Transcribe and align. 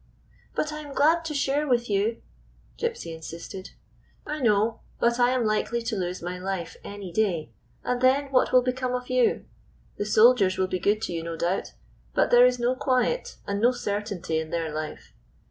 "But 0.55 0.73
I 0.73 0.79
am 0.79 0.95
glad 0.95 1.23
to 1.25 1.35
share 1.35 1.67
with 1.67 1.87
you," 1.87 2.23
Gypsy 2.75 3.13
insisted. 3.13 3.65
GYPSY, 3.67 3.69
THE 4.25 4.29
TALKING 4.29 4.33
DOG" 4.33 4.35
I 4.35 4.39
know. 4.41 4.79
But 4.99 5.19
I 5.19 5.29
am 5.29 5.45
likely 5.45 5.83
to 5.83 5.95
lose 5.95 6.23
my 6.23 6.39
life 6.39 6.75
any 6.83 7.11
day, 7.11 7.51
and 7.83 8.01
then 8.01 8.25
what 8.31 8.51
will 8.51 8.63
become 8.63 8.95
of 8.95 9.11
you? 9.11 9.45
The 9.97 10.05
soldiers 10.05 10.57
will 10.57 10.65
be 10.65 10.79
good 10.79 11.03
to 11.03 11.13
you, 11.13 11.21
no 11.21 11.37
doubt, 11.37 11.73
but 12.15 12.31
there 12.31 12.47
is 12.47 12.57
no 12.57 12.73
quiet 12.75 13.35
and 13.45 13.61
no 13.61 13.71
certainty 13.71 14.39
in 14.39 14.49
their 14.49 14.73
life. 14.73 15.13